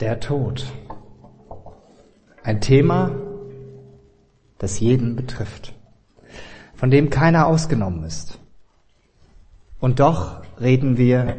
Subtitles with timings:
[0.00, 0.64] Der Tod.
[2.42, 3.14] Ein Thema,
[4.56, 5.74] das jeden betrifft,
[6.74, 8.38] von dem keiner ausgenommen ist.
[9.78, 11.36] Und doch reden wir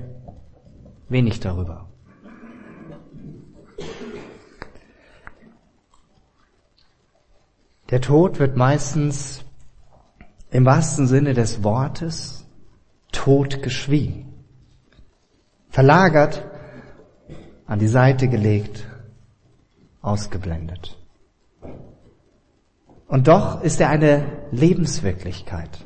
[1.10, 1.90] wenig darüber.
[7.90, 9.44] Der Tod wird meistens
[10.52, 12.46] im wahrsten Sinne des Wortes
[13.12, 14.32] totgeschwiegen,
[15.72, 16.51] verlagert
[17.72, 18.86] an die Seite gelegt,
[20.02, 21.00] ausgeblendet.
[23.08, 25.86] Und doch ist er eine Lebenswirklichkeit.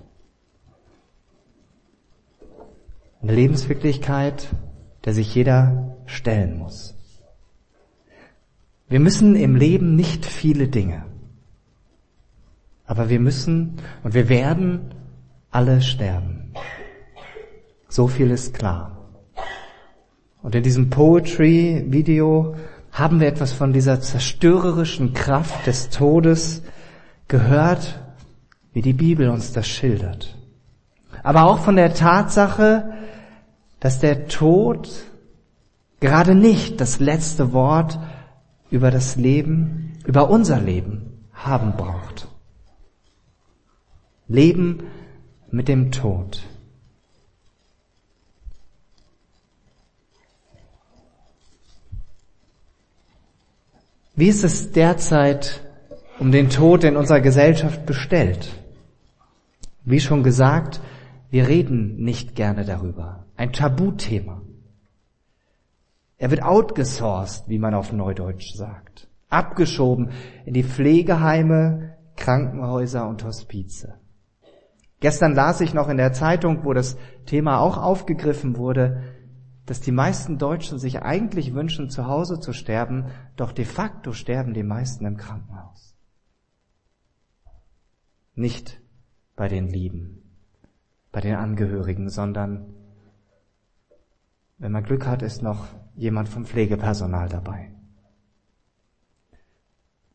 [3.22, 4.48] Eine Lebenswirklichkeit,
[5.04, 6.95] der sich jeder stellen muss.
[8.88, 11.06] Wir müssen im Leben nicht viele Dinge.
[12.88, 14.95] Aber wir müssen und wir werden
[15.52, 16.52] alle sterben.
[17.90, 18.95] So viel ist klar.
[20.45, 22.55] Und in diesem Poetry-Video
[22.91, 26.61] haben wir etwas von dieser zerstörerischen Kraft des Todes
[27.28, 28.00] gehört,
[28.72, 30.38] wie die Bibel uns das schildert.
[31.23, 32.94] Aber auch von der Tatsache,
[33.80, 34.88] dass der Tod
[36.00, 37.98] gerade nicht das letzte Wort
[38.70, 42.27] über das Leben, über unser Leben haben braucht.
[44.27, 44.83] Leben
[45.50, 46.44] mit dem Tod.
[54.17, 55.61] Wie ist es derzeit
[56.19, 58.49] um den Tod in unserer Gesellschaft bestellt?
[59.83, 60.80] Wie schon gesagt,
[61.31, 63.25] wir reden nicht gerne darüber.
[63.36, 64.41] Ein Tabuthema.
[66.17, 69.09] Er wird outgesourced, wie man auf Neudeutsch sagt.
[69.30, 70.11] Abgeschoben
[70.45, 73.95] in die Pflegeheime, Krankenhäuser und Hospize.
[75.02, 79.03] Gestern las ich noch in der Zeitung, wo das Thema auch aufgegriffen wurde,
[79.66, 84.53] dass die meisten Deutschen sich eigentlich wünschen, zu Hause zu sterben, doch de facto sterben
[84.53, 85.95] die meisten im Krankenhaus.
[88.36, 88.80] Nicht
[89.36, 90.21] bei den Lieben,
[91.11, 92.73] bei den Angehörigen, sondern
[94.58, 97.71] wenn man Glück hat, ist noch jemand vom Pflegepersonal dabei.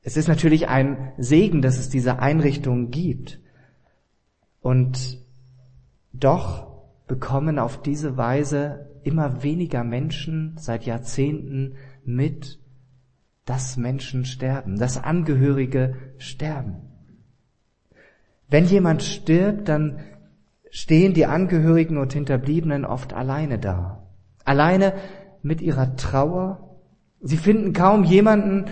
[0.02, 3.38] Es ist natürlich ein Segen, dass es diese Einrichtungen gibt.
[4.62, 5.18] Und
[6.12, 6.68] doch
[7.06, 11.74] bekommen auf diese Weise immer weniger Menschen seit Jahrzehnten
[12.04, 12.58] mit,
[13.44, 16.76] dass Menschen sterben, dass Angehörige sterben.
[18.48, 20.00] Wenn jemand stirbt, dann
[20.70, 24.06] stehen die Angehörigen und Hinterbliebenen oft alleine da.
[24.44, 24.94] Alleine
[25.42, 26.78] mit ihrer Trauer.
[27.20, 28.66] Sie finden kaum jemanden,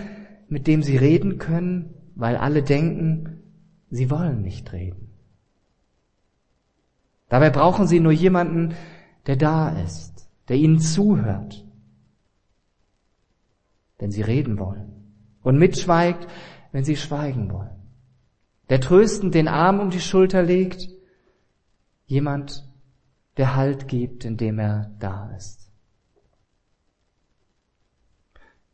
[0.47, 3.43] mit dem sie reden können, weil alle denken,
[3.89, 5.09] sie wollen nicht reden.
[7.29, 8.73] Dabei brauchen sie nur jemanden,
[9.27, 10.18] der da ist,
[10.49, 11.65] der ihnen zuhört,
[13.99, 14.91] wenn sie reden wollen
[15.41, 16.27] und mitschweigt,
[16.71, 17.69] wenn sie schweigen wollen.
[18.69, 20.89] Der tröstend den Arm um die Schulter legt,
[22.05, 22.67] jemand,
[23.37, 25.71] der Halt gibt, indem er da ist.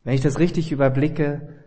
[0.02, 1.64] Wenn ich das richtig überblicke,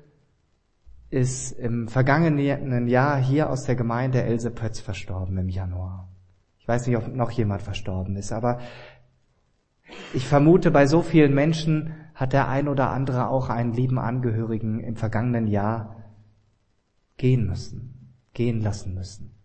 [1.10, 6.08] ist im vergangenen Jahr hier aus der Gemeinde Else Pötz verstorben im Januar.
[6.60, 8.60] Ich weiß nicht, ob noch jemand verstorben ist, aber
[10.14, 14.80] ich vermute, bei so vielen Menschen hat der ein oder andere auch einen lieben Angehörigen
[14.80, 16.04] im vergangenen Jahr
[17.18, 19.36] gehen müssen, gehen lassen müssen.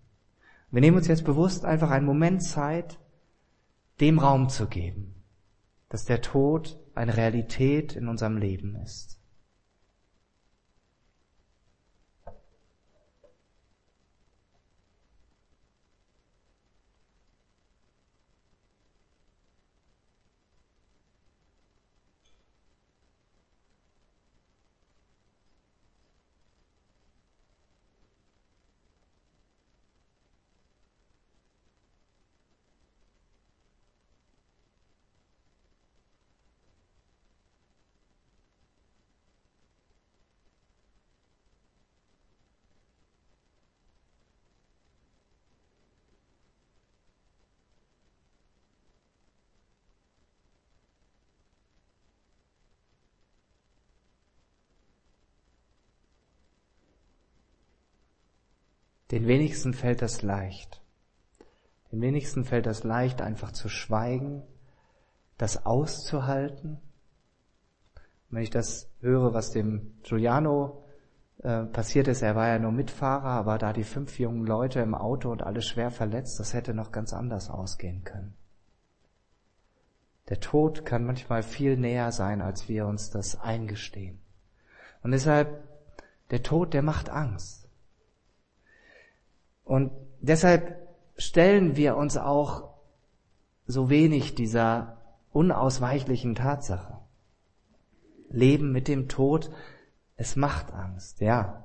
[0.70, 2.98] Wir nehmen uns jetzt bewusst einfach einen Moment Zeit,
[4.00, 5.14] dem Raum zu geben,
[5.88, 9.20] dass der Tod eine Realität in unserem Leben ist.
[59.14, 60.82] Den wenigsten fällt das leicht.
[61.92, 64.42] Den wenigsten fällt das leicht, einfach zu schweigen,
[65.38, 66.78] das auszuhalten.
[68.28, 70.84] wenn ich das höre, was dem Giuliano
[71.44, 74.96] äh, passiert ist, er war ja nur Mitfahrer, aber da die fünf jungen Leute im
[74.96, 78.34] Auto und alle schwer verletzt, das hätte noch ganz anders ausgehen können.
[80.28, 84.18] Der Tod kann manchmal viel näher sein, als wir uns das eingestehen.
[85.04, 85.62] Und deshalb,
[86.32, 87.63] der Tod, der macht Angst.
[89.64, 89.90] Und
[90.20, 90.76] deshalb
[91.16, 92.74] stellen wir uns auch
[93.66, 94.98] so wenig dieser
[95.32, 96.98] unausweichlichen Tatsache.
[98.28, 99.50] Leben mit dem Tod,
[100.16, 101.64] es macht Angst, ja.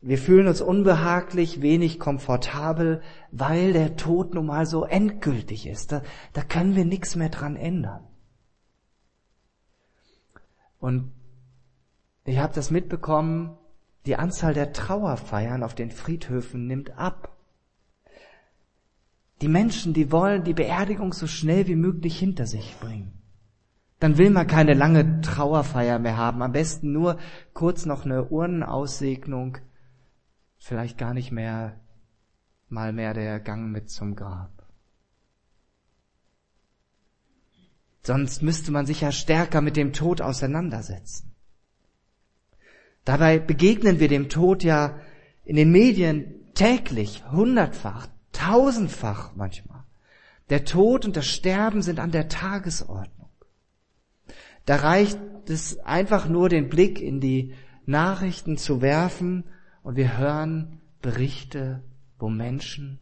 [0.00, 3.02] Wir fühlen uns unbehaglich, wenig komfortabel,
[3.32, 5.90] weil der Tod nun mal so endgültig ist.
[5.90, 6.02] Da,
[6.32, 8.06] da können wir nichts mehr dran ändern.
[10.78, 11.12] Und
[12.24, 13.56] ich habe das mitbekommen,
[14.06, 17.36] die Anzahl der Trauerfeiern auf den Friedhöfen nimmt ab.
[19.42, 23.12] Die Menschen, die wollen die Beerdigung so schnell wie möglich hinter sich bringen.
[23.98, 26.42] Dann will man keine lange Trauerfeier mehr haben.
[26.42, 27.18] Am besten nur
[27.52, 29.58] kurz noch eine Urnenausssegnung
[30.58, 31.78] vielleicht gar nicht mehr
[32.68, 34.50] mal mehr der Gang mit zum Grab.
[38.02, 41.35] Sonst müsste man sich ja stärker mit dem Tod auseinandersetzen.
[43.06, 44.98] Dabei begegnen wir dem Tod ja
[45.44, 49.84] in den Medien täglich, hundertfach, tausendfach manchmal.
[50.50, 53.30] Der Tod und das Sterben sind an der Tagesordnung.
[54.64, 57.54] Da reicht es einfach nur, den Blick in die
[57.84, 59.44] Nachrichten zu werfen
[59.84, 61.84] und wir hören Berichte,
[62.18, 62.98] wo Menschen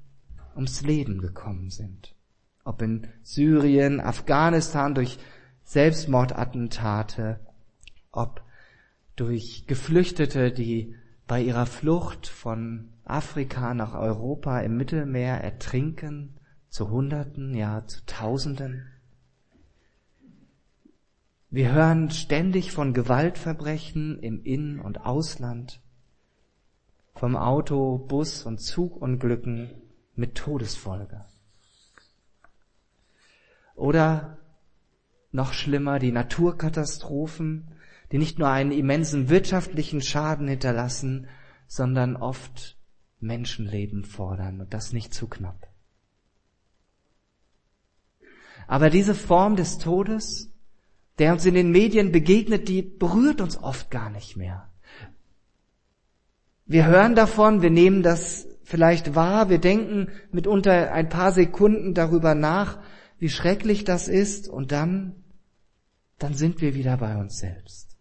[0.55, 2.15] ums Leben gekommen sind.
[2.63, 5.19] Ob in Syrien, Afghanistan durch
[5.63, 7.41] Selbstmordattentate,
[8.13, 8.43] ob
[9.17, 10.95] durch Geflüchtete, die
[11.27, 16.37] bei ihrer Flucht von Afrika nach Europa im Mittelmeer ertrinken,
[16.69, 18.87] zu Hunderten, ja zu Tausenden.
[21.51, 25.81] Wir hören ständig von Gewaltverbrechen im In- und Ausland
[27.15, 29.71] vom Auto, Bus und Zugunglücken
[30.17, 31.25] mit Todesfolge.
[33.77, 34.39] Oder
[35.31, 37.69] noch schlimmer die Naturkatastrophen,
[38.15, 41.27] die nicht nur einen immensen wirtschaftlichen Schaden hinterlassen,
[41.67, 42.79] sondern oft
[43.19, 45.67] Menschenleben fordern und das nicht zu knapp.
[48.69, 50.53] Aber diese Form des Todes,
[51.19, 54.71] der uns in den Medien begegnet, die berührt uns oft gar nicht mehr.
[56.67, 62.37] Wir hören davon, wir nehmen das vielleicht wahr, wir denken mitunter ein paar Sekunden darüber
[62.37, 62.79] nach,
[63.19, 65.25] wie schrecklich das ist und dann,
[66.21, 67.94] dann sind wir wieder bei uns selbst.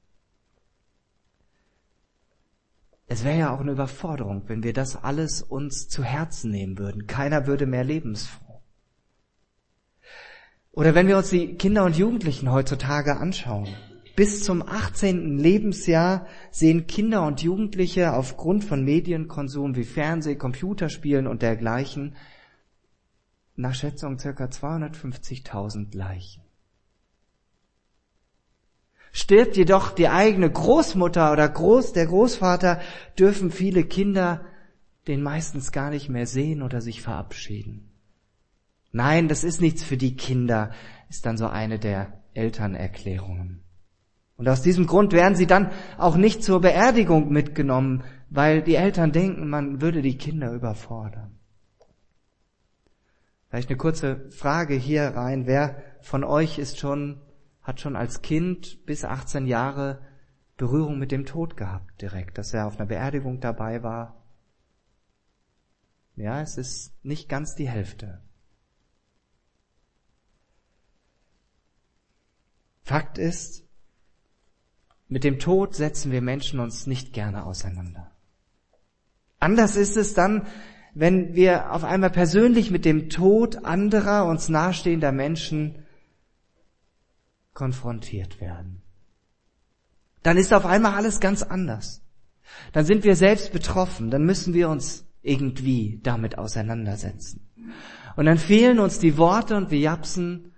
[3.08, 7.06] Es wäre ja auch eine Überforderung, wenn wir das alles uns zu Herzen nehmen würden.
[7.08, 8.62] Keiner würde mehr lebensfroh.
[10.72, 13.68] Oder wenn wir uns die Kinder und Jugendlichen heutzutage anschauen.
[14.16, 15.40] Bis zum 18.
[15.40, 22.16] Lebensjahr sehen Kinder und Jugendliche aufgrund von Medienkonsum wie Fernseh, Computerspielen und dergleichen
[23.56, 26.43] nach Schätzung circa 250.000 Leichen.
[29.16, 32.82] Stirbt jedoch die eigene Großmutter oder Groß, der Großvater,
[33.18, 34.42] dürfen viele Kinder
[35.08, 37.92] den meistens gar nicht mehr sehen oder sich verabschieden.
[38.92, 40.72] Nein, das ist nichts für die Kinder,
[41.10, 43.64] ist dann so eine der Elternerklärungen.
[44.36, 49.12] Und aus diesem Grund werden sie dann auch nicht zur Beerdigung mitgenommen, weil die Eltern
[49.12, 51.38] denken, man würde die Kinder überfordern.
[53.50, 55.46] Vielleicht eine kurze Frage hier rein.
[55.46, 57.22] Wer von euch ist schon,
[57.64, 60.06] hat schon als Kind bis 18 Jahre
[60.58, 64.24] Berührung mit dem Tod gehabt direkt, dass er auf einer Beerdigung dabei war?
[66.16, 68.22] Ja, es ist nicht ganz die Hälfte.
[72.84, 73.64] Fakt ist,
[75.08, 78.12] mit dem Tod setzen wir Menschen uns nicht gerne auseinander.
[79.40, 80.48] Anders ist es dann,
[80.94, 85.83] wenn wir auf einmal persönlich mit dem Tod anderer, uns nahestehender Menschen
[87.54, 88.82] konfrontiert werden.
[90.22, 92.02] Dann ist auf einmal alles ganz anders.
[92.72, 97.50] Dann sind wir selbst betroffen, dann müssen wir uns irgendwie damit auseinandersetzen.
[98.16, 100.54] Und dann fehlen uns die Worte und wir japsen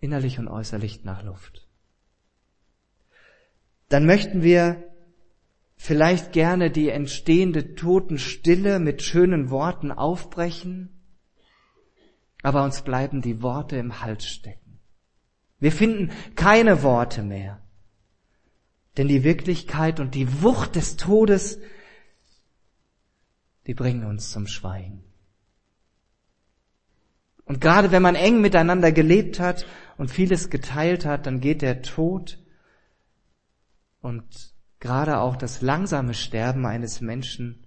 [0.00, 1.68] innerlich und äußerlich nach Luft
[3.88, 4.84] dann möchten wir
[5.76, 10.90] vielleicht gerne die entstehende Totenstille mit schönen Worten aufbrechen,
[12.42, 14.67] aber uns bleiben die Worte im Hals stecken.
[15.58, 17.60] Wir finden keine Worte mehr,
[18.96, 21.58] denn die Wirklichkeit und die Wucht des Todes,
[23.66, 25.04] die bringen uns zum Schweigen.
[27.44, 31.82] Und gerade wenn man eng miteinander gelebt hat und vieles geteilt hat, dann geht der
[31.82, 32.38] Tod
[34.00, 34.24] und
[34.80, 37.66] gerade auch das langsame Sterben eines Menschen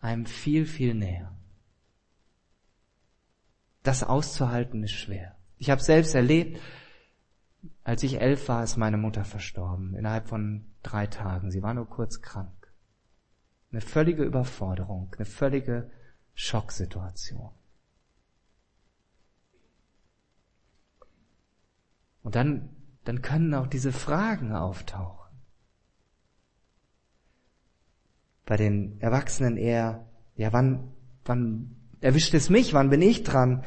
[0.00, 1.36] einem viel, viel näher.
[3.82, 5.36] Das auszuhalten ist schwer.
[5.56, 6.60] Ich habe selbst erlebt,
[7.88, 11.50] als ich elf war, ist meine Mutter verstorben, innerhalb von drei Tagen.
[11.50, 12.70] Sie war nur kurz krank.
[13.72, 15.90] Eine völlige Überforderung, eine völlige
[16.34, 17.50] Schocksituation.
[22.22, 25.34] Und dann, dann können auch diese Fragen auftauchen.
[28.44, 30.92] Bei den Erwachsenen eher, ja, wann,
[31.24, 32.74] wann erwischt es mich?
[32.74, 33.64] Wann bin ich dran?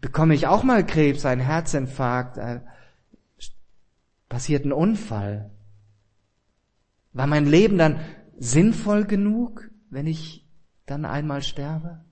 [0.00, 2.38] Bekomme ich auch mal Krebs, einen Herzinfarkt?
[2.38, 2.60] Äh,
[4.28, 5.50] passiert ein Unfall?
[7.12, 8.00] War mein Leben dann
[8.38, 10.46] sinnvoll genug, wenn ich
[10.86, 12.04] dann einmal sterbe?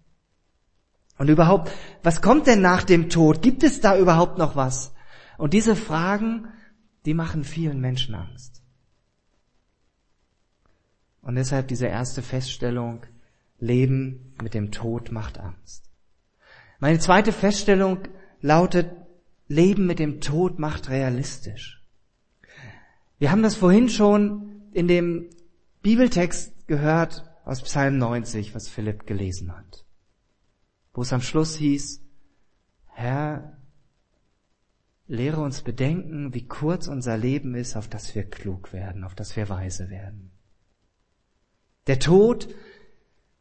[1.19, 1.71] Und überhaupt,
[2.03, 3.43] was kommt denn nach dem Tod?
[3.43, 4.95] Gibt es da überhaupt noch was?
[5.39, 6.49] Und diese Fragen,
[7.05, 8.63] die machen vielen Menschen Angst.
[11.23, 13.05] Und deshalb diese erste Feststellung,
[13.59, 15.91] Leben mit dem Tod macht Angst.
[16.79, 18.01] Meine zweite Feststellung
[18.41, 18.91] lautet,
[19.49, 21.83] Leben mit dem Tod macht realistisch.
[23.19, 25.31] Wir haben das vorhin schon in dem
[25.83, 29.87] Bibeltext gehört aus Psalm 90, was Philipp gelesen hat,
[30.93, 32.03] wo es am Schluss hieß,
[32.87, 33.57] Herr,
[35.07, 39.37] lehre uns bedenken, wie kurz unser Leben ist, auf das wir klug werden, auf das
[39.37, 40.33] wir weise werden.
[41.87, 42.49] Der Tod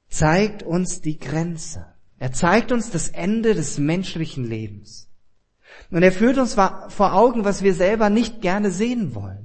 [0.08, 1.88] zeigt uns die Grenze.
[2.17, 5.10] Er zeigt uns das Ende des menschlichen Lebens.
[5.89, 9.45] Und er führt uns vor Augen, was wir selber nicht gerne sehen wollen.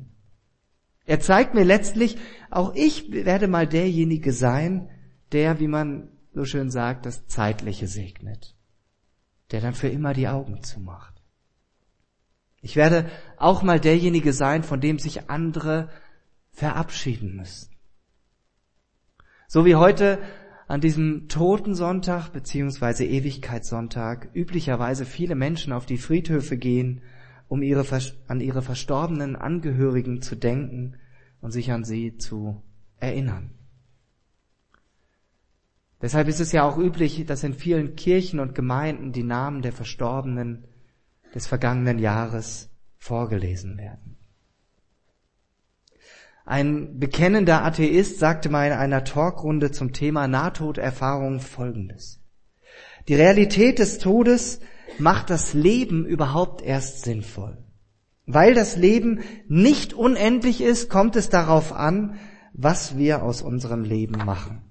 [1.10, 2.18] Er zeigt mir letztlich,
[2.50, 4.88] auch ich werde mal derjenige sein,
[5.32, 8.54] der, wie man so schön sagt, das Zeitliche segnet.
[9.50, 11.20] Der dann für immer die Augen zumacht.
[12.62, 15.88] Ich werde auch mal derjenige sein, von dem sich andere
[16.52, 17.72] verabschieden müssen.
[19.48, 20.20] So wie heute
[20.68, 27.02] an diesem Totensonntag beziehungsweise Ewigkeitssonntag üblicherweise viele Menschen auf die Friedhöfe gehen,
[27.50, 27.84] um ihre,
[28.28, 30.94] an ihre verstorbenen Angehörigen zu denken
[31.40, 32.62] und sich an sie zu
[33.00, 33.50] erinnern.
[36.00, 39.72] Deshalb ist es ja auch üblich, dass in vielen Kirchen und Gemeinden die Namen der
[39.72, 40.68] Verstorbenen
[41.34, 44.16] des vergangenen Jahres vorgelesen werden.
[46.44, 52.20] Ein bekennender Atheist sagte mal in einer Talkrunde zum Thema Nahtoderfahrung Folgendes.
[53.08, 54.60] Die Realität des Todes
[54.98, 57.58] macht das Leben überhaupt erst sinnvoll.
[58.26, 62.18] Weil das Leben nicht unendlich ist, kommt es darauf an,
[62.52, 64.62] was wir aus unserem Leben machen.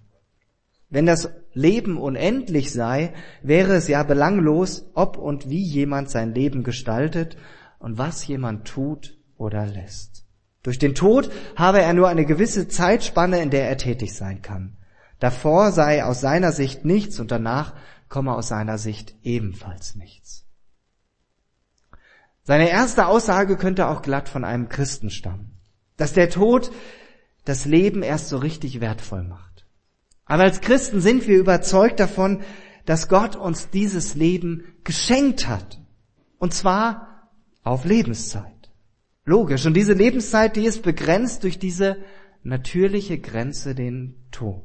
[0.89, 6.63] Wenn das Leben unendlich sei, wäre es ja belanglos, ob und wie jemand sein Leben
[6.63, 7.38] gestaltet
[7.79, 10.25] und was jemand tut oder lässt.
[10.63, 14.77] Durch den Tod habe er nur eine gewisse Zeitspanne, in der er tätig sein kann.
[15.19, 17.73] Davor sei aus seiner Sicht nichts und danach
[18.09, 20.45] komme aus seiner Sicht ebenfalls nichts.
[22.43, 25.59] Seine erste Aussage könnte auch glatt von einem Christen stammen,
[25.97, 26.71] dass der Tod
[27.45, 29.65] das Leben erst so richtig wertvoll macht.
[30.25, 32.41] Aber als Christen sind wir überzeugt davon,
[32.85, 35.79] dass Gott uns dieses Leben geschenkt hat.
[36.37, 37.29] Und zwar
[37.63, 38.71] auf Lebenszeit.
[39.25, 39.65] Logisch.
[39.65, 41.97] Und diese Lebenszeit, die ist begrenzt durch diese
[42.41, 44.63] natürliche Grenze, den Tod.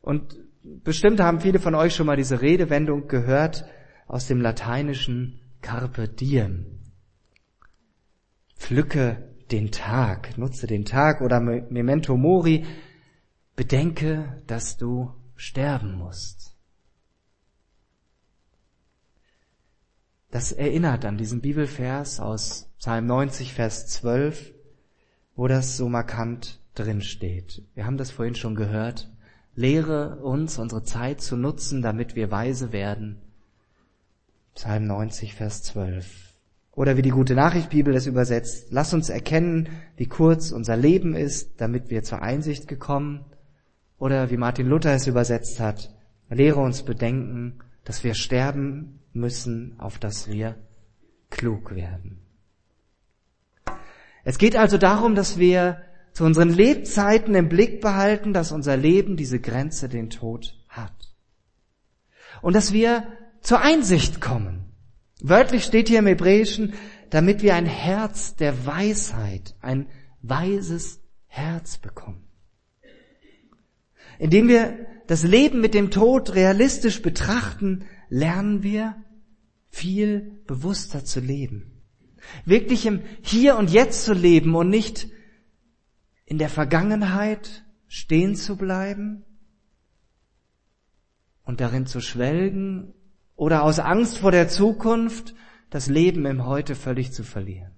[0.00, 3.64] Und bestimmt haben viele von euch schon mal diese Redewendung gehört
[4.06, 6.66] aus dem lateinischen Carpe diem.
[8.56, 12.66] Pflücke den Tag, nutze den Tag oder Memento Mori,
[13.56, 16.56] bedenke, dass du sterben musst.
[20.30, 24.54] Das erinnert an diesen Bibelvers aus Psalm 90, Vers 12,
[25.34, 27.64] wo das so markant drin steht.
[27.74, 29.10] Wir haben das vorhin schon gehört.
[29.54, 33.20] Lehre uns, unsere Zeit zu nutzen, damit wir weise werden.
[34.54, 36.34] Psalm 90, Vers 12.
[36.72, 41.14] Oder wie die gute Nachricht Bibel es übersetzt, lass uns erkennen, wie kurz unser Leben
[41.14, 43.24] ist, damit wir zur Einsicht gekommen.
[43.98, 45.94] Oder wie Martin Luther es übersetzt hat,
[46.30, 50.56] lehre uns bedenken, dass wir sterben müssen, auf dass wir
[51.28, 52.20] klug werden.
[54.24, 59.16] Es geht also darum, dass wir zu unseren Lebzeiten im Blick behalten, dass unser Leben
[59.16, 61.14] diese Grenze, den Tod hat.
[62.42, 63.06] Und dass wir
[63.40, 64.64] zur Einsicht kommen.
[65.20, 66.74] Wörtlich steht hier im Hebräischen,
[67.10, 69.86] damit wir ein Herz der Weisheit, ein
[70.22, 72.26] weises Herz bekommen.
[74.18, 78.96] Indem wir das Leben mit dem Tod realistisch betrachten, lernen wir
[79.70, 81.82] viel bewusster zu leben.
[82.44, 85.08] Wirklich im Hier und Jetzt zu leben und nicht
[86.30, 89.24] in der Vergangenheit stehen zu bleiben
[91.42, 92.94] und darin zu schwelgen
[93.34, 95.34] oder aus Angst vor der Zukunft
[95.70, 97.72] das Leben im Heute völlig zu verlieren.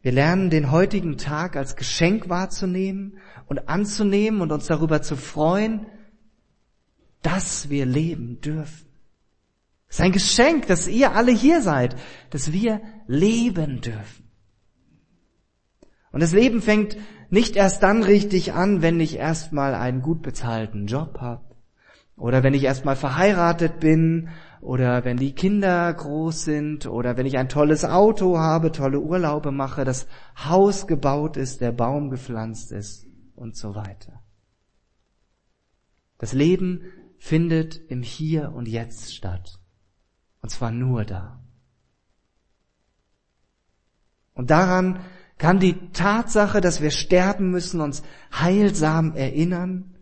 [0.00, 5.86] Wir lernen den heutigen Tag als Geschenk wahrzunehmen und anzunehmen und uns darüber zu freuen,
[7.22, 8.86] dass wir leben dürfen.
[9.88, 11.96] Es ist ein Geschenk, dass ihr alle hier seid,
[12.30, 14.25] dass wir leben dürfen.
[16.16, 16.96] Und das Leben fängt
[17.28, 21.44] nicht erst dann richtig an, wenn ich erstmal einen gut bezahlten Job habe
[22.16, 24.30] oder wenn ich erstmal verheiratet bin
[24.62, 29.52] oder wenn die Kinder groß sind oder wenn ich ein tolles Auto habe, tolle Urlaube
[29.52, 30.06] mache, das
[30.42, 34.22] Haus gebaut ist, der Baum gepflanzt ist und so weiter.
[36.16, 36.80] Das Leben
[37.18, 39.60] findet im Hier und Jetzt statt.
[40.40, 41.42] Und zwar nur da.
[44.32, 45.00] Und daran
[45.38, 48.02] kann die Tatsache, dass wir sterben müssen, uns
[48.32, 49.96] heilsam erinnern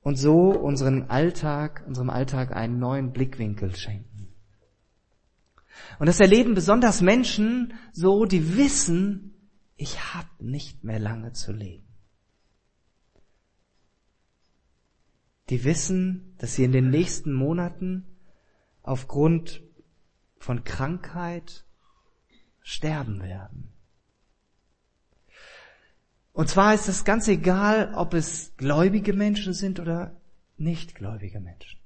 [0.00, 4.28] und so unseren Alltag, unserem Alltag einen neuen Blickwinkel schenken.
[5.98, 9.34] Und das erleben besonders Menschen so, die wissen,
[9.76, 11.86] ich habe nicht mehr lange zu leben.
[15.50, 18.04] Die wissen, dass sie in den nächsten Monaten
[18.82, 19.62] aufgrund
[20.38, 21.64] von Krankheit
[22.60, 23.72] sterben werden.
[26.38, 30.20] Und zwar ist es ganz egal, ob es gläubige Menschen sind oder
[30.56, 31.80] nichtgläubige Menschen.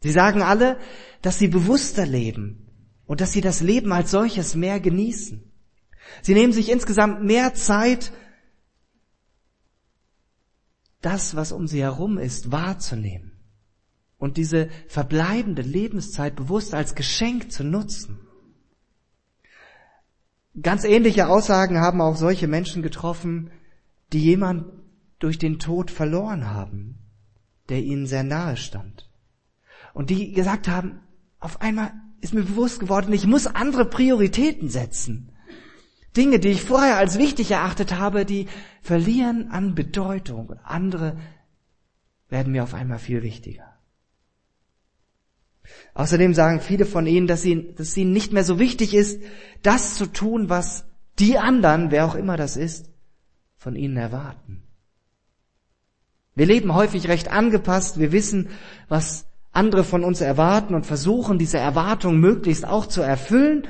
[0.00, 0.78] Sie sagen alle,
[1.20, 2.66] dass sie bewusster leben
[3.04, 5.44] und dass sie das Leben als solches mehr genießen.
[6.22, 8.12] Sie nehmen sich insgesamt mehr Zeit,
[11.02, 13.32] das, was um sie herum ist, wahrzunehmen
[14.16, 18.19] und diese verbleibende Lebenszeit bewusst als Geschenk zu nutzen.
[20.62, 23.50] Ganz ähnliche Aussagen haben auch solche Menschen getroffen,
[24.12, 24.64] die jemand
[25.18, 26.98] durch den Tod verloren haben,
[27.68, 29.08] der ihnen sehr nahe stand.
[29.94, 31.00] Und die gesagt haben,
[31.38, 35.32] auf einmal ist mir bewusst geworden, ich muss andere Prioritäten setzen.
[36.16, 38.46] Dinge, die ich vorher als wichtig erachtet habe, die
[38.82, 41.16] verlieren an Bedeutung und andere
[42.28, 43.79] werden mir auf einmal viel wichtiger.
[45.94, 49.20] Außerdem sagen viele von ihnen, dass, sie, dass ihnen nicht mehr so wichtig ist,
[49.62, 50.84] das zu tun, was
[51.18, 52.90] die anderen, wer auch immer das ist,
[53.56, 54.62] von ihnen erwarten.
[56.34, 58.48] Wir leben häufig recht angepasst, wir wissen,
[58.88, 63.66] was andere von uns erwarten und versuchen, diese Erwartung möglichst auch zu erfüllen.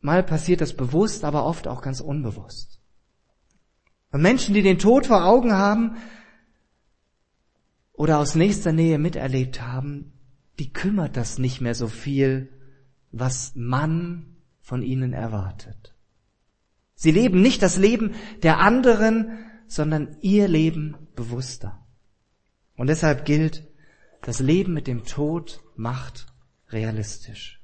[0.00, 2.80] Mal passiert das bewusst, aber oft auch ganz unbewusst.
[4.12, 5.96] Und Menschen, die den Tod vor Augen haben
[7.92, 10.12] oder aus nächster Nähe miterlebt haben,
[10.58, 12.48] die kümmert das nicht mehr so viel,
[13.10, 15.94] was man von ihnen erwartet.
[16.94, 21.84] Sie leben nicht das Leben der anderen, sondern ihr Leben bewusster.
[22.76, 23.66] Und deshalb gilt,
[24.22, 26.26] das Leben mit dem Tod macht
[26.68, 27.60] realistisch.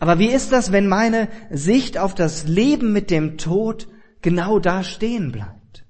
[0.00, 3.88] Aber wie ist das, wenn meine Sicht auf das Leben mit dem Tod
[4.22, 5.84] genau da stehen bleibt?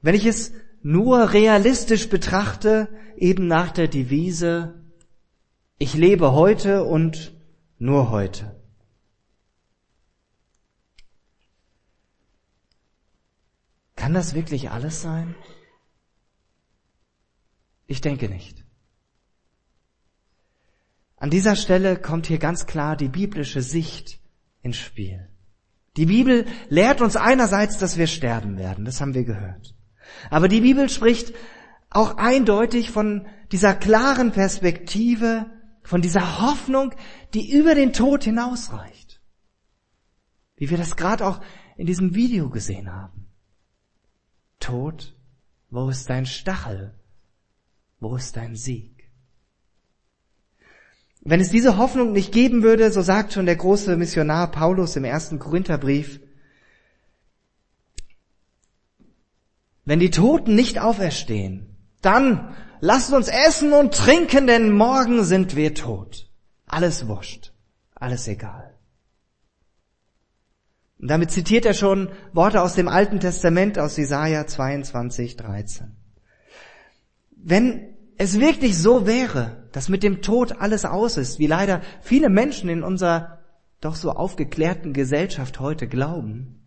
[0.00, 4.82] Wenn ich es nur realistisch betrachte, eben nach der Devise,
[5.78, 7.34] ich lebe heute und
[7.78, 8.60] nur heute.
[13.96, 15.34] Kann das wirklich alles sein?
[17.86, 18.64] Ich denke nicht.
[21.16, 24.18] An dieser Stelle kommt hier ganz klar die biblische Sicht
[24.62, 25.28] ins Spiel.
[25.96, 29.74] Die Bibel lehrt uns einerseits, dass wir sterben werden, das haben wir gehört.
[30.30, 31.34] Aber die Bibel spricht
[31.90, 35.46] auch eindeutig von dieser klaren Perspektive,
[35.82, 36.94] von dieser Hoffnung,
[37.34, 39.20] die über den Tod hinausreicht.
[40.56, 41.40] Wie wir das gerade auch
[41.76, 43.26] in diesem Video gesehen haben.
[44.60, 45.14] Tod,
[45.70, 46.94] wo ist dein Stachel?
[47.98, 48.92] Wo ist dein Sieg?
[51.24, 55.04] Wenn es diese Hoffnung nicht geben würde, so sagt schon der große Missionar Paulus im
[55.04, 56.20] ersten Korintherbrief,
[59.84, 65.74] wenn die Toten nicht auferstehen, dann lasst uns essen und trinken, denn morgen sind wir
[65.74, 66.28] tot.
[66.66, 67.52] Alles wurscht.
[67.94, 68.74] Alles egal.
[70.98, 75.96] Und damit zitiert er schon Worte aus dem Alten Testament, aus Jesaja 22, 13.
[77.30, 82.28] Wenn es wirklich so wäre, dass mit dem Tod alles aus ist, wie leider viele
[82.28, 83.40] Menschen in unserer
[83.80, 86.64] doch so aufgeklärten Gesellschaft heute glauben,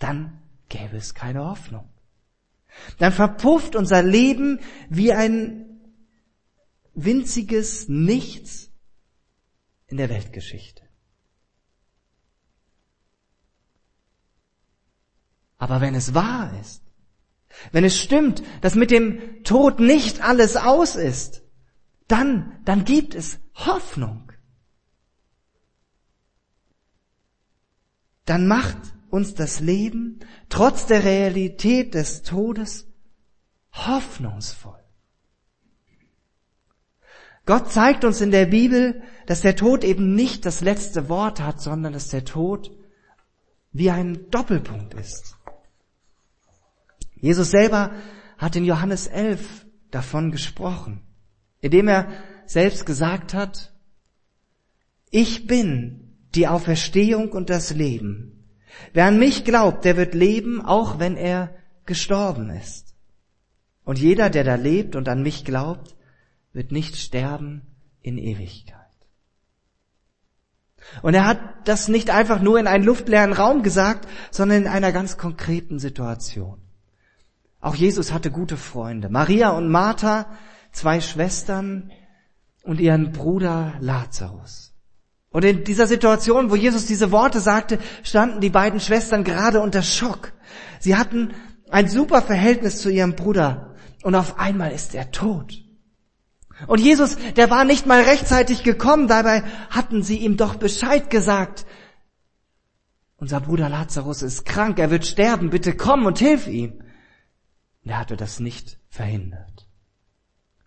[0.00, 1.88] dann gäbe es keine Hoffnung
[2.98, 5.64] dann verpufft unser Leben wie ein
[6.94, 8.70] winziges Nichts
[9.86, 10.82] in der Weltgeschichte.
[15.58, 16.82] Aber wenn es wahr ist,
[17.72, 21.42] wenn es stimmt, dass mit dem Tod nicht alles aus ist,
[22.06, 24.32] dann, dann gibt es Hoffnung.
[28.24, 28.78] Dann macht
[29.10, 32.86] uns das Leben trotz der Realität des Todes
[33.72, 34.78] hoffnungsvoll.
[37.46, 41.62] Gott zeigt uns in der Bibel, dass der Tod eben nicht das letzte Wort hat,
[41.62, 42.70] sondern dass der Tod
[43.72, 45.36] wie ein Doppelpunkt ist.
[47.14, 47.92] Jesus selber
[48.36, 51.00] hat in Johannes 11 davon gesprochen,
[51.60, 52.08] indem er
[52.46, 53.72] selbst gesagt hat,
[55.10, 58.37] ich bin die Auferstehung und das Leben.
[58.92, 61.54] Wer an mich glaubt, der wird leben, auch wenn er
[61.86, 62.94] gestorben ist.
[63.84, 65.96] Und jeder, der da lebt und an mich glaubt,
[66.52, 67.62] wird nicht sterben
[68.02, 68.78] in Ewigkeit.
[71.02, 74.92] Und er hat das nicht einfach nur in einen luftleeren Raum gesagt, sondern in einer
[74.92, 76.60] ganz konkreten Situation.
[77.60, 79.08] Auch Jesus hatte gute Freunde.
[79.08, 80.26] Maria und Martha,
[80.72, 81.90] zwei Schwestern
[82.62, 84.67] und ihren Bruder Lazarus.
[85.30, 89.82] Und in dieser Situation, wo Jesus diese Worte sagte, standen die beiden Schwestern gerade unter
[89.82, 90.32] Schock.
[90.80, 91.34] Sie hatten
[91.70, 95.62] ein super Verhältnis zu ihrem Bruder und auf einmal ist er tot.
[96.66, 101.66] Und Jesus, der war nicht mal rechtzeitig gekommen, dabei hatten sie ihm doch Bescheid gesagt.
[103.16, 106.80] Unser Bruder Lazarus ist krank, er wird sterben, bitte komm und hilf ihm.
[107.84, 109.68] Und er hatte das nicht verhindert.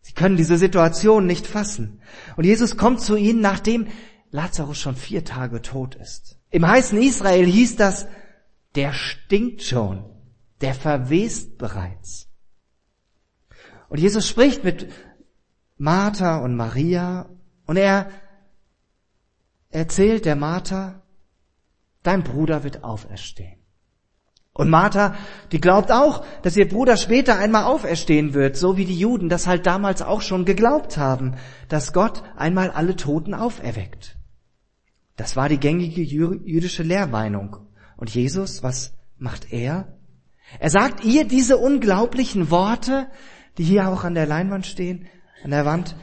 [0.01, 2.01] Sie können diese Situation nicht fassen.
[2.35, 3.87] Und Jesus kommt zu ihnen, nachdem
[4.31, 6.39] Lazarus schon vier Tage tot ist.
[6.49, 8.07] Im heißen Israel hieß das,
[8.75, 10.05] der stinkt schon,
[10.61, 12.29] der verwest bereits.
[13.89, 14.89] Und Jesus spricht mit
[15.77, 17.29] Martha und Maria
[17.65, 18.09] und er
[19.69, 21.01] erzählt der Martha,
[22.03, 23.59] dein Bruder wird auferstehen.
[24.53, 25.15] Und Martha,
[25.51, 29.47] die glaubt auch, dass ihr Bruder später einmal auferstehen wird, so wie die Juden das
[29.47, 31.35] halt damals auch schon geglaubt haben,
[31.69, 34.17] dass Gott einmal alle Toten auferweckt.
[35.15, 37.57] Das war die gängige jüdische Lehrmeinung.
[37.97, 39.97] Und Jesus, was macht er?
[40.59, 43.09] Er sagt ihr diese unglaublichen Worte,
[43.57, 45.07] die hier auch an der Leinwand stehen,
[45.43, 45.95] an der Wand,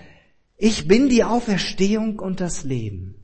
[0.56, 3.14] ich bin die Auferstehung und das Leben.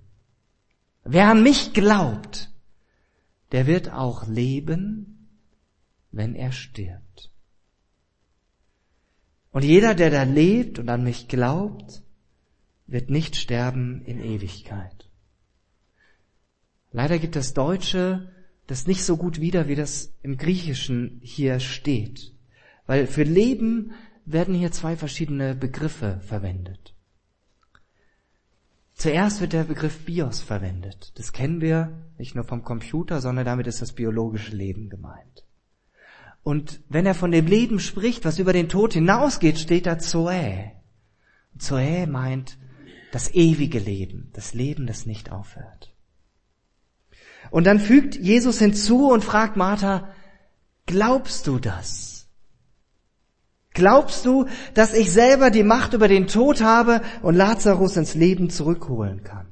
[1.04, 2.50] Wer an mich glaubt,
[3.52, 5.28] der wird auch leben,
[6.10, 7.30] wenn er stirbt.
[9.50, 12.02] Und jeder, der da lebt und an mich glaubt,
[12.86, 15.08] wird nicht sterben in Ewigkeit.
[16.94, 18.30] Leider gibt das Deutsche
[18.68, 22.32] das nicht so gut wieder, wie das im Griechischen hier steht.
[22.86, 23.90] Weil für Leben
[24.24, 26.94] werden hier zwei verschiedene Begriffe verwendet.
[28.94, 31.12] Zuerst wird der Begriff Bios verwendet.
[31.16, 35.44] Das kennen wir nicht nur vom Computer, sondern damit ist das biologische Leben gemeint.
[36.44, 40.70] Und wenn er von dem Leben spricht, was über den Tod hinausgeht, steht da Zoe.
[41.58, 42.56] Zoe meint
[43.10, 45.93] das ewige Leben, das Leben, das nicht aufhört.
[47.50, 50.08] Und dann fügt Jesus hinzu und fragt Martha,
[50.86, 52.26] glaubst du das?
[53.74, 58.48] Glaubst du, dass ich selber die Macht über den Tod habe und Lazarus ins Leben
[58.48, 59.48] zurückholen kann?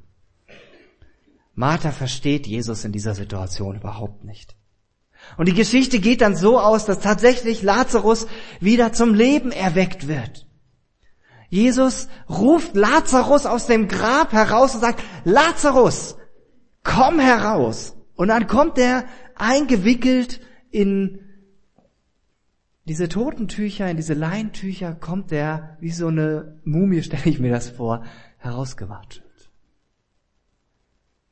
[1.55, 4.57] Martha versteht Jesus in dieser Situation überhaupt nicht.
[5.37, 8.27] Und die Geschichte geht dann so aus, dass tatsächlich Lazarus
[8.61, 10.47] wieder zum Leben erweckt wird.
[11.49, 16.17] Jesus ruft Lazarus aus dem Grab heraus und sagt, Lazarus,
[16.83, 17.97] komm heraus.
[18.15, 20.41] Und dann kommt er eingewickelt
[20.71, 21.21] in
[22.85, 27.71] diese Totentücher, in diese Leintücher kommt er, wie so eine Mumie, stelle ich mir das
[27.71, 28.05] vor,
[28.39, 29.27] herausgewatschelt.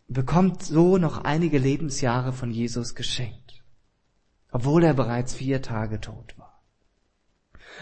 [0.09, 3.63] Bekommt so noch einige Lebensjahre von Jesus geschenkt,
[4.51, 6.63] obwohl er bereits vier Tage tot war.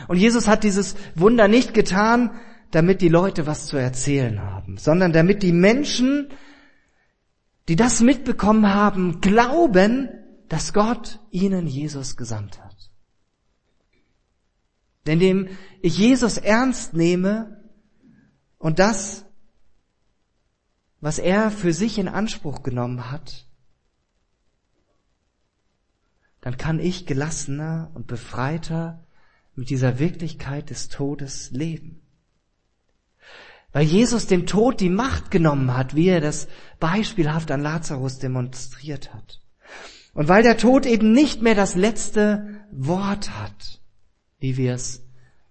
[0.06, 2.30] Und Jesus hat dieses Wunder nicht getan,
[2.70, 6.28] damit die Leute was zu erzählen haben, sondern damit die Menschen,
[7.68, 10.08] die das mitbekommen haben, glauben,
[10.48, 12.90] dass Gott ihnen Jesus gesandt hat.
[15.06, 15.48] Denn dem
[15.82, 17.62] ich Jesus ernst nehme
[18.58, 19.26] und das,
[21.00, 23.46] was er für sich in Anspruch genommen hat,
[26.40, 29.06] dann kann ich gelassener und befreiter
[29.54, 32.00] mit dieser Wirklichkeit des Todes leben.
[33.72, 36.48] Weil Jesus dem Tod die Macht genommen hat, wie er das
[36.80, 39.40] beispielhaft an Lazarus demonstriert hat.
[40.14, 43.78] Und weil der Tod eben nicht mehr das letzte Wort hat
[44.40, 45.04] wie wir es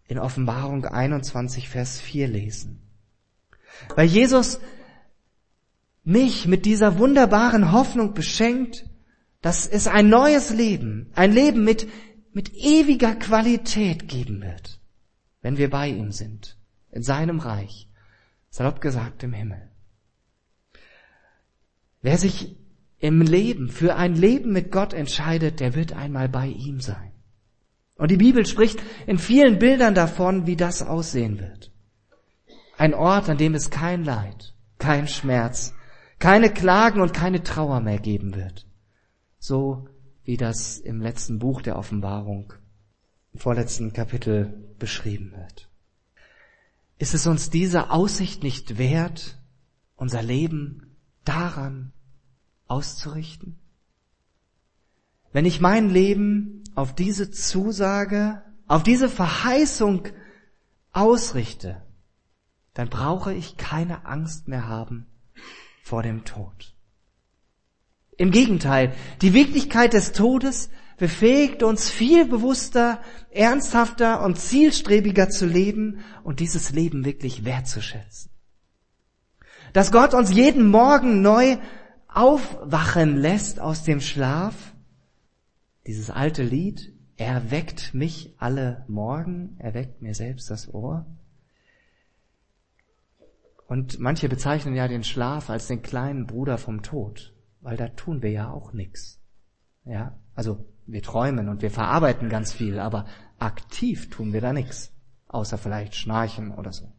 [0.08, 2.80] in Offenbarung 21, Vers 4 lesen.
[3.96, 4.60] Weil Jesus
[6.04, 8.86] mich mit dieser wunderbaren Hoffnung beschenkt,
[9.42, 11.88] dass es ein neues Leben, ein Leben mit,
[12.32, 14.80] mit ewiger Qualität geben wird,
[15.42, 16.58] wenn wir bei ihm sind,
[16.92, 17.87] in seinem Reich,
[18.50, 19.70] salopp gesagt im Himmel.
[22.02, 22.56] Wer sich
[23.00, 27.12] im Leben für ein Leben mit Gott entscheidet, der wird einmal bei ihm sein.
[27.96, 31.72] Und die Bibel spricht in vielen Bildern davon, wie das aussehen wird.
[32.78, 35.74] Ein Ort, an dem es kein Leid, kein Schmerz,
[36.20, 38.68] keine Klagen und keine Trauer mehr geben wird.
[39.40, 39.88] So
[40.24, 42.54] wie das im letzten Buch der Offenbarung,
[43.34, 45.67] im vorletzten Kapitel beschrieben wird.
[46.98, 49.38] Ist es uns diese Aussicht nicht wert,
[49.96, 51.94] unser Leben daran
[52.68, 53.58] auszurichten?
[55.32, 60.08] Wenn ich mein Leben auf diese Zusage, auf diese Verheißung
[60.92, 61.84] ausrichte,
[62.74, 65.06] dann brauche ich keine Angst mehr haben
[65.84, 66.76] vor dem Tod.
[68.18, 76.00] Im Gegenteil, die Wirklichkeit des Todes befähigt uns viel bewusster, ernsthafter und zielstrebiger zu leben
[76.24, 78.32] und dieses Leben wirklich wertzuschätzen.
[79.74, 81.58] Dass Gott uns jeden Morgen neu
[82.08, 84.74] aufwachen lässt aus dem Schlaf,
[85.86, 91.06] dieses alte Lied, er weckt mich alle Morgen, er weckt mir selbst das Ohr.
[93.68, 98.22] Und manche bezeichnen ja den Schlaf als den kleinen Bruder vom Tod, weil da tun
[98.22, 99.20] wir ja auch nichts.
[99.84, 103.06] Ja, also wir träumen und wir verarbeiten ganz viel, aber
[103.38, 104.92] aktiv tun wir da nichts,
[105.28, 106.92] außer vielleicht schnarchen oder so.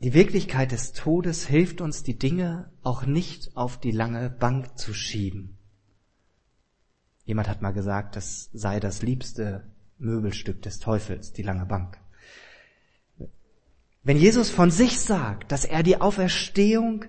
[0.00, 4.94] Die Wirklichkeit des Todes hilft uns, die Dinge auch nicht auf die lange Bank zu
[4.94, 5.58] schieben.
[7.24, 11.98] Jemand hat mal gesagt, das sei das liebste Möbelstück des Teufels, die lange Bank.
[14.04, 17.04] Wenn Jesus von sich sagt, dass er die Auferstehung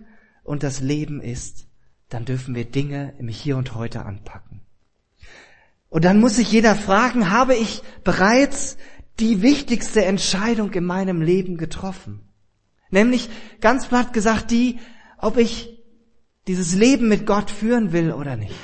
[0.49, 1.67] und das Leben ist,
[2.09, 4.61] dann dürfen wir Dinge im Hier und Heute anpacken.
[5.89, 8.75] Und dann muss sich jeder fragen, habe ich bereits
[9.19, 12.21] die wichtigste Entscheidung in meinem Leben getroffen?
[12.89, 13.29] Nämlich
[13.61, 14.79] ganz platt gesagt die,
[15.19, 15.83] ob ich
[16.47, 18.55] dieses Leben mit Gott führen will oder nicht.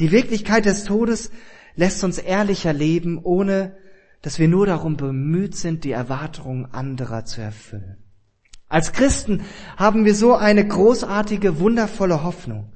[0.00, 1.30] Die Wirklichkeit des Todes
[1.76, 3.76] lässt uns ehrlicher leben, ohne
[4.22, 8.07] dass wir nur darum bemüht sind, die Erwartungen anderer zu erfüllen.
[8.68, 9.42] Als Christen
[9.76, 12.72] haben wir so eine großartige, wundervolle Hoffnung.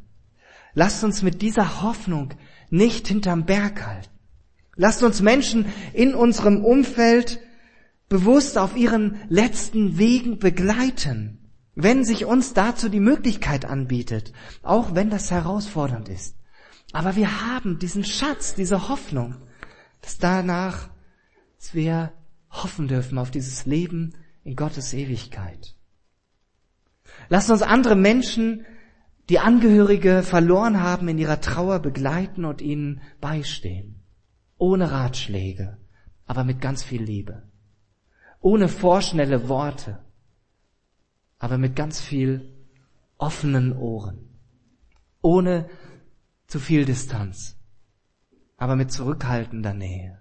[0.74, 2.34] Lasst uns mit dieser Hoffnung
[2.70, 4.08] nicht hinterm Berg halten.
[4.74, 7.40] Lasst uns Menschen in unserem Umfeld
[8.08, 15.10] bewusst auf ihren letzten Wegen begleiten, wenn sich uns dazu die Möglichkeit anbietet, auch wenn
[15.10, 16.36] das herausfordernd ist.
[16.92, 19.36] Aber wir haben diesen Schatz, diese Hoffnung,
[20.00, 20.88] dass danach
[21.62, 22.12] dass wir
[22.50, 25.76] hoffen dürfen auf dieses Leben in Gottes Ewigkeit.
[27.32, 28.66] Lasst uns andere Menschen,
[29.28, 34.02] die Angehörige verloren haben, in ihrer Trauer begleiten und ihnen beistehen.
[34.58, 35.78] Ohne Ratschläge,
[36.26, 37.42] aber mit ganz viel Liebe
[38.42, 40.00] ohne vorschnelle Worte,
[41.38, 42.52] aber mit ganz viel
[43.16, 44.28] offenen Ohren,
[45.22, 45.70] ohne
[46.48, 47.56] zu viel Distanz,
[48.56, 50.18] aber mit zurückhaltender Nähe.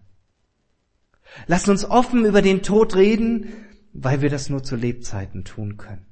[1.47, 3.50] Lasst uns offen über den Tod reden,
[3.91, 6.06] weil wir das nur zu Lebzeiten tun können.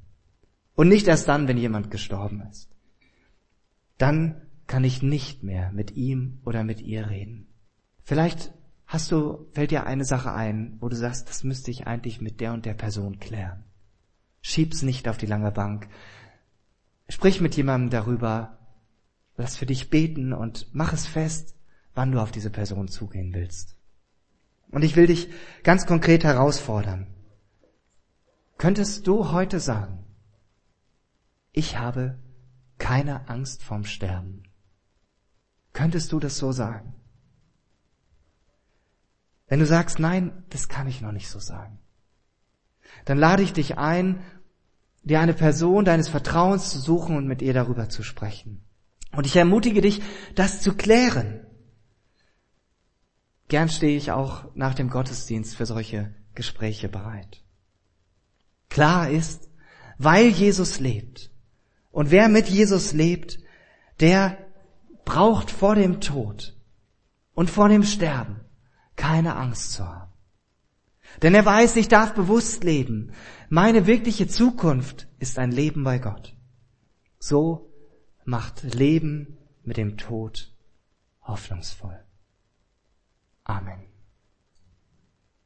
[0.80, 2.70] Und nicht erst dann, wenn jemand gestorben ist.
[3.98, 7.50] Dann kann ich nicht mehr mit ihm oder mit ihr reden.
[8.02, 8.54] Vielleicht
[8.86, 12.40] hast du, fällt dir eine Sache ein, wo du sagst, das müsste ich eigentlich mit
[12.40, 13.66] der und der Person klären.
[14.40, 15.90] Schieb's nicht auf die lange Bank.
[17.10, 18.58] Sprich mit jemandem darüber,
[19.36, 21.58] lass für dich beten und mach es fest,
[21.94, 23.76] wann du auf diese Person zugehen willst.
[24.72, 25.28] Und ich will dich
[25.64, 27.08] ganz konkret herausfordern.
[28.58, 30.06] Könntest du heute sagen,
[31.52, 32.20] ich habe
[32.78, 34.44] keine Angst vorm Sterben?
[35.74, 36.94] Könntest du das so sagen?
[39.48, 41.80] Wenn du sagst, nein, das kann ich noch nicht so sagen,
[43.06, 44.22] dann lade ich dich ein,
[45.04, 48.64] dir eine Person deines Vertrauens zu suchen und mit ihr darüber zu sprechen.
[49.12, 50.02] Und ich ermutige dich,
[50.36, 51.46] das zu klären.
[53.48, 57.44] Gern stehe ich auch nach dem Gottesdienst für solche Gespräche bereit.
[58.70, 59.50] Klar ist,
[59.98, 61.32] weil Jesus lebt
[61.92, 63.40] und wer mit Jesus lebt,
[64.00, 64.38] der
[65.06, 66.56] braucht vor dem Tod
[67.34, 68.42] und vor dem Sterben
[68.96, 70.12] keine Angst zu haben.
[71.22, 73.14] Denn er weiß, ich darf bewusst leben.
[73.50, 76.36] Meine wirkliche Zukunft ist ein Leben bei Gott.
[77.18, 77.74] So
[78.24, 80.54] macht Leben mit dem Tod
[81.24, 82.00] hoffnungsvoll.
[83.44, 83.89] Amen.